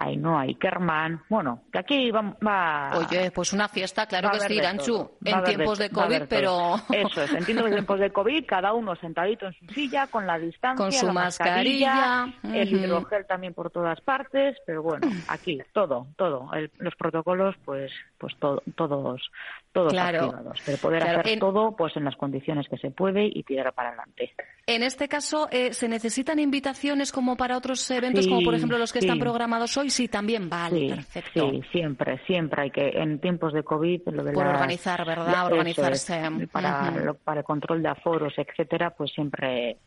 Ainhoa 0.00 0.40
Ikerman, 0.42 1.22
bueno, 1.28 1.64
que 1.70 1.78
aquí 1.78 2.10
va, 2.10 2.34
va... 2.44 2.98
Oye, 2.98 3.30
pues 3.30 3.52
una 3.52 3.68
fiesta, 3.68 4.06
claro 4.06 4.30
que 4.30 4.40
sí, 4.40 4.58
en 4.58 5.44
tiempos 5.44 5.78
de, 5.78 5.90
COVID, 5.90 6.22
pero... 6.26 6.76
Eso 6.90 7.22
es, 7.22 7.34
en 7.34 7.44
tiempos 7.44 8.00
de 8.00 8.10
COVID, 8.10 8.46
cada 8.46 8.72
uno 8.72 8.96
sentadito 8.96 9.46
en 9.46 9.52
su 9.52 9.66
silla, 9.66 10.06
con 10.06 10.26
la 10.26 10.38
distancia, 10.38 10.82
con 10.82 10.90
su 10.90 11.12
mascarilla, 11.12 12.32
el 12.42 12.72
hidrogel 12.72 13.26
también 13.26 13.52
por 13.52 13.70
todas 13.70 14.00
partes, 14.00 14.56
pero 14.64 14.82
bueno, 14.82 15.06
aquí, 15.28 15.60
todo, 15.74 16.06
todo, 16.16 16.50
los 16.78 16.94
protocolos, 16.96 17.54
pues, 17.66 17.92
pues 18.16 18.34
todos, 18.38 18.62
todos 19.72 19.94
activados, 19.94 20.62
pero 20.64 20.78
poder 20.78 21.02
hacer 21.02 21.38
todo, 21.38 21.76
pues 21.76 21.94
en 21.96 22.04
las 22.04 22.16
condiciones 22.16 22.68
que 22.68 22.78
se 22.78 22.90
puede 22.90 23.26
y 23.26 23.42
tirar 23.42 23.72
para 23.74 23.90
adelante. 23.90 24.32
En 24.74 24.84
este 24.84 25.08
caso, 25.08 25.48
eh, 25.50 25.72
¿se 25.72 25.88
necesitan 25.88 26.38
invitaciones 26.38 27.10
como 27.10 27.36
para 27.36 27.56
otros 27.56 27.90
eventos, 27.90 28.28
como 28.28 28.42
por 28.42 28.54
ejemplo 28.54 28.78
los 28.78 28.92
que 28.92 29.00
están 29.00 29.18
programados 29.18 29.76
hoy? 29.76 29.90
Sí, 29.90 30.06
también 30.06 30.48
vale, 30.48 30.94
perfecto. 30.94 31.50
Sí, 31.50 31.62
siempre, 31.72 32.20
siempre 32.26 32.62
hay 32.62 32.70
que, 32.70 32.88
en 32.90 33.20
tiempos 33.20 33.52
de 33.52 33.64
COVID, 33.64 34.02
lo 34.12 34.22
de 34.22 34.32
Por 34.32 34.46
organizar, 34.46 35.04
¿verdad? 35.04 35.46
Organizarse. 35.46 36.20
para, 36.52 37.14
para 37.24 37.40
el 37.40 37.44
control 37.44 37.82
de 37.82 37.88
aforos, 37.88 38.32
etcétera, 38.36 38.90
pues 38.90 39.10
siempre 39.12 39.78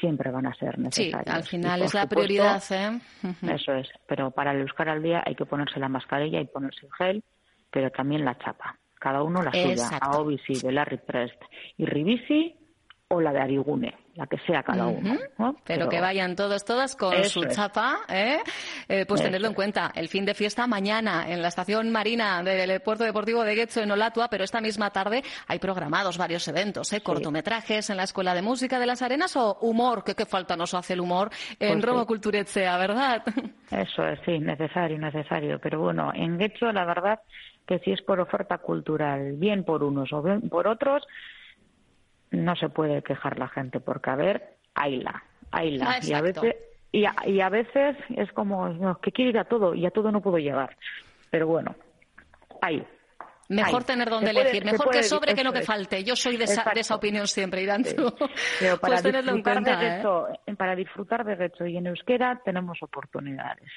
siempre 0.00 0.30
van 0.30 0.46
a 0.46 0.54
ser 0.54 0.78
necesarios. 0.78 1.22
Sí, 1.24 1.30
al 1.30 1.44
final 1.44 1.82
es 1.82 1.94
la 1.94 2.06
prioridad. 2.06 2.62
¿eh? 2.70 2.98
Eso 3.42 3.72
es, 3.74 3.88
pero 4.06 4.30
para 4.30 4.52
el 4.52 4.62
buscar 4.62 4.88
al 4.88 5.02
día 5.02 5.22
hay 5.24 5.34
que 5.34 5.44
ponerse 5.44 5.78
la 5.78 5.88
mascarilla 5.88 6.40
y 6.40 6.46
ponerse 6.46 6.86
el 6.86 6.92
gel, 6.92 7.24
pero 7.70 7.90
también 7.90 8.24
la 8.24 8.36
chapa. 8.38 8.78
Cada 8.98 9.22
uno 9.22 9.42
la 9.42 9.52
suya. 9.52 9.98
A 10.00 10.18
Obisi 10.18 10.54
de 10.60 10.72
Larry 10.72 10.98
Prest 10.98 11.40
y 11.76 11.84
Ribisi 11.84 12.56
o 13.08 13.20
la 13.20 13.32
de 13.32 13.40
Arigune, 13.40 13.94
la 14.14 14.26
que 14.26 14.38
sea 14.38 14.62
cada 14.62 14.86
uno. 14.86 15.18
Pero, 15.64 15.88
que 15.88 16.00
vayan 16.00 16.34
todos, 16.34 16.64
todas 16.64 16.96
con 16.96 17.22
su 17.24 17.44
chapa, 17.46 17.98
¿eh? 18.08 18.38
eh 18.88 19.04
pues 19.06 19.22
tenerlo 19.22 19.48
en 19.48 19.54
cuenta. 19.54 19.92
El 19.94 20.08
fin 20.08 20.24
de 20.24 20.34
fiesta 20.34 20.66
mañana 20.66 21.30
en 21.30 21.42
la 21.42 21.48
estación 21.48 21.90
marina 21.90 22.42
del 22.42 22.80
Puerto 22.80 23.04
Deportivo 23.04 23.44
de 23.44 23.54
Guecho 23.54 23.82
en 23.82 23.90
Olatua, 23.90 24.28
pero 24.28 24.44
esta 24.44 24.60
misma 24.60 24.90
tarde 24.90 25.22
hay 25.46 25.58
programados 25.58 26.16
varios 26.16 26.48
eventos, 26.48 26.92
¿eh? 26.92 27.02
cortometrajes 27.02 27.90
en 27.90 27.98
la 27.98 28.04
Escuela 28.04 28.34
de 28.34 28.42
Música 28.42 28.78
de 28.78 28.86
las 28.86 29.02
Arenas 29.02 29.36
o 29.36 29.58
humor, 29.60 30.02
que 30.02 30.14
qué 30.14 30.24
falta 30.24 30.56
nos 30.56 30.72
hace 30.74 30.94
el 30.94 31.00
humor 31.00 31.30
en 31.60 31.74
pues 31.74 31.84
Roma 31.84 32.06
Culturetsea, 32.06 32.78
¿verdad? 32.78 33.22
Eso 33.70 34.06
es, 34.06 34.18
sí, 34.24 34.38
necesario, 34.38 34.98
necesario. 34.98 35.58
Pero 35.60 35.80
bueno, 35.80 36.10
en 36.14 36.38
Guecho 36.38 36.72
la 36.72 36.84
verdad 36.84 37.20
que 37.66 37.78
si 37.80 37.92
es 37.92 38.02
por 38.02 38.20
oferta 38.20 38.58
cultural, 38.58 39.34
bien 39.36 39.64
por 39.64 39.82
unos 39.82 40.12
o 40.12 40.22
bien 40.22 40.48
por 40.48 40.66
otros, 40.66 41.02
no 42.34 42.56
se 42.56 42.68
puede 42.68 43.02
quejar 43.02 43.38
la 43.38 43.48
gente 43.48 43.80
porque 43.80 44.10
a 44.10 44.16
ver, 44.16 44.56
hayla, 44.74 45.22
hayla. 45.50 45.86
Ah, 45.88 45.98
y 46.02 46.12
a 46.12 46.20
veces 46.20 46.56
y 46.92 47.04
a, 47.06 47.14
y 47.26 47.40
a 47.40 47.48
veces 47.48 47.96
es 48.16 48.32
como 48.32 49.00
que 49.00 49.12
quiero 49.12 49.30
ir 49.30 49.38
a 49.38 49.44
todo 49.44 49.74
y 49.74 49.86
a 49.86 49.90
todo 49.90 50.12
no 50.12 50.20
puedo 50.20 50.38
llegar. 50.38 50.76
Pero 51.30 51.46
bueno, 51.46 51.74
hay 52.60 52.84
Mejor 53.48 53.84
tener 53.84 54.08
donde 54.08 54.30
elegir, 54.30 54.64
mejor 54.64 54.90
que 54.90 55.02
sobre 55.02 55.34
que 55.34 55.44
no 55.44 55.52
que 55.52 55.62
falte. 55.62 56.02
Yo 56.02 56.16
soy 56.16 56.36
de 56.36 56.44
esa, 56.44 56.64
de 56.72 56.80
esa 56.80 56.94
opinión 56.94 57.26
siempre, 57.26 57.62
Irán. 57.62 57.84
Sí. 57.84 57.94
Pero 58.60 58.78
para, 58.78 59.02
pues 59.02 59.14
disfrutar 59.14 59.62
de 59.62 60.00
¿eh? 60.46 60.54
para 60.56 60.74
disfrutar 60.74 61.24
de 61.24 61.36
Gecho 61.36 61.66
y 61.66 61.76
en 61.76 61.86
euskera 61.86 62.40
tenemos 62.44 62.82
oportunidades. 62.82 63.70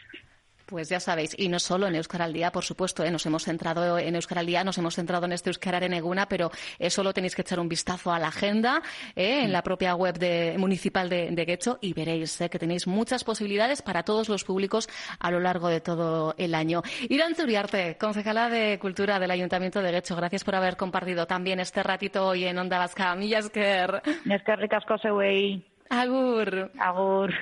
Pues 0.68 0.90
ya 0.90 1.00
sabéis, 1.00 1.34
y 1.38 1.48
no 1.48 1.60
solo 1.60 1.88
en 1.88 1.96
Euskara 1.96 2.26
al 2.26 2.34
Día, 2.34 2.52
por 2.52 2.66
supuesto, 2.66 3.02
¿eh? 3.02 3.10
nos 3.10 3.26
hemos 3.26 3.46
centrado 3.46 3.98
en 3.98 4.16
Euskara 4.16 4.42
al 4.42 4.48
Día, 4.48 4.66
nos 4.66 4.78
hemos 4.78 4.96
centrado 4.96 5.26
en 5.26 5.32
este 5.32 5.50
Euskara 5.50 5.78
en 5.78 5.94
Eguna, 5.94 6.28
pero 6.28 6.52
eso 6.78 6.98
solo 6.98 7.14
tenéis 7.14 7.36
que 7.36 7.44
echar 7.44 7.60
un 7.62 7.70
vistazo 7.70 8.12
a 8.12 8.20
la 8.20 8.28
agenda 8.28 8.82
¿eh? 9.16 9.44
en 9.44 9.54
la 9.54 9.62
propia 9.62 9.96
web 9.96 10.18
de, 10.18 10.56
municipal 10.58 11.08
de, 11.08 11.30
de 11.32 11.46
Guecho 11.46 11.78
y 11.80 11.94
veréis 11.94 12.42
¿eh? 12.42 12.50
que 12.50 12.60
tenéis 12.60 12.86
muchas 12.86 13.24
posibilidades 13.24 13.82
para 13.82 14.04
todos 14.04 14.28
los 14.28 14.44
públicos 14.44 14.90
a 15.20 15.32
lo 15.32 15.40
largo 15.40 15.70
de 15.70 15.80
todo 15.80 16.36
el 16.38 16.54
año. 16.54 16.82
Irán 17.08 17.34
Zuriarte, 17.36 17.98
concejala 17.98 18.50
de 18.50 18.78
Cultura 18.78 19.20
del 19.20 19.32
Ayuntamiento 19.32 19.82
de 19.82 19.92
Guecho, 19.92 20.18
gracias 20.18 20.44
por 20.44 20.56
haber 20.56 20.76
compartido 20.76 21.28
también 21.28 21.62
este 21.62 21.82
ratito 21.82 22.28
hoy 22.28 22.44
en 22.44 22.58
Onda 22.58 22.78
Vasca. 22.80 23.16
Millasker. 23.16 24.02
Millasker 24.26 24.70
Agur. 25.90 26.72
Agur. 26.78 27.34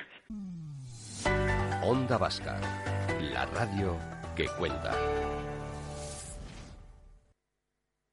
Onda 1.81 2.17
Vasca 2.17 2.59
la 3.35 3.45
radio 3.47 3.97
que 4.33 4.45
cuenta. 4.47 4.93